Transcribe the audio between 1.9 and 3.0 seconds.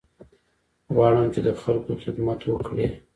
خدمت وکړې.